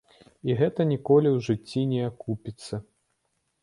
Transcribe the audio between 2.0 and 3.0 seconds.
акупіцца.